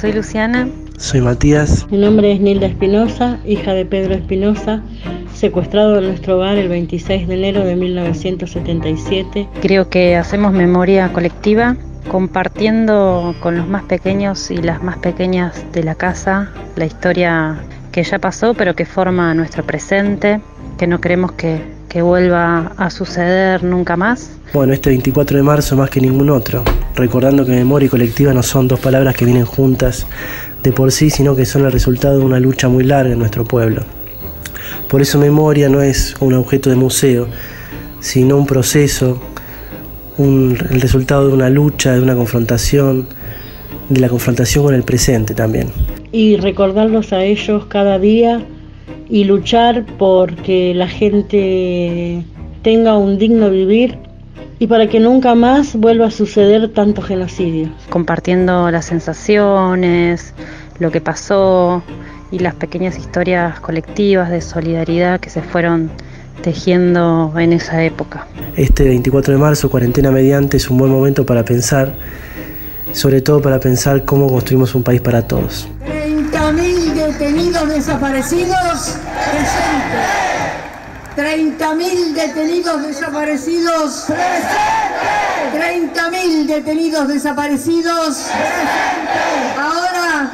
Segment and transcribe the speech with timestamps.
[0.00, 0.66] soy Luciana.
[0.96, 1.86] Soy Matías.
[1.90, 4.82] Mi nombre es Nilda Espinosa, hija de Pedro Espinosa,
[5.34, 9.46] secuestrado en nuestro hogar el 26 de enero de 1977.
[9.60, 11.76] Creo que hacemos memoria colectiva
[12.08, 17.60] compartiendo con los más pequeños y las más pequeñas de la casa la historia
[17.92, 20.40] que ya pasó pero que forma nuestro presente,
[20.78, 24.30] que no queremos que, que vuelva a suceder nunca más.
[24.54, 26.62] Bueno, este 24 de marzo más que ningún otro,
[26.94, 30.06] recordando que memoria y colectiva no son dos palabras que vienen juntas
[30.62, 33.44] de por sí, sino que son el resultado de una lucha muy larga en nuestro
[33.44, 33.82] pueblo.
[34.88, 37.26] Por eso memoria no es un objeto de museo,
[37.98, 39.20] sino un proceso,
[40.16, 43.08] un, el resultado de una lucha, de una confrontación,
[43.88, 45.72] de la confrontación con el presente también.
[46.12, 48.46] Y recordarlos a ellos cada día
[49.10, 52.24] y luchar porque la gente
[52.62, 53.98] tenga un digno vivir
[54.58, 57.70] y para que nunca más vuelva a suceder tanto genocidio.
[57.88, 60.32] Compartiendo las sensaciones,
[60.78, 61.82] lo que pasó
[62.30, 65.90] y las pequeñas historias colectivas de solidaridad que se fueron
[66.42, 68.26] tejiendo en esa época.
[68.56, 71.94] Este 24 de marzo, cuarentena mediante, es un buen momento para pensar,
[72.92, 75.68] sobre todo para pensar cómo construimos un país para todos.
[76.40, 78.96] 30.000 detenidos desaparecidos
[81.16, 84.06] 30.000 detenidos desaparecidos.
[85.52, 88.26] 30.000 detenidos desaparecidos.
[89.58, 90.30] Ahora